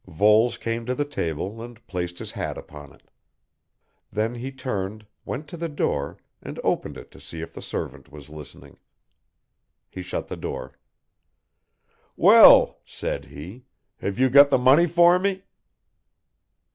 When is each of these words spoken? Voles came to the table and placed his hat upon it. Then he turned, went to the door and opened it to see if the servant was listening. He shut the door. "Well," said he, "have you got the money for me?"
Voles 0.07 0.57
came 0.57 0.87
to 0.87 0.95
the 0.95 1.05
table 1.05 1.61
and 1.61 1.85
placed 1.85 2.17
his 2.17 2.31
hat 2.31 2.57
upon 2.57 2.91
it. 2.91 3.03
Then 4.11 4.33
he 4.33 4.51
turned, 4.51 5.05
went 5.25 5.47
to 5.49 5.57
the 5.57 5.69
door 5.69 6.17
and 6.41 6.59
opened 6.63 6.97
it 6.97 7.11
to 7.11 7.19
see 7.19 7.41
if 7.41 7.53
the 7.53 7.61
servant 7.61 8.09
was 8.11 8.27
listening. 8.27 8.79
He 9.91 10.01
shut 10.01 10.27
the 10.27 10.35
door. 10.37 10.75
"Well," 12.17 12.79
said 12.83 13.25
he, 13.25 13.65
"have 13.97 14.17
you 14.17 14.31
got 14.31 14.49
the 14.49 14.57
money 14.57 14.87
for 14.87 15.19
me?" 15.19 15.43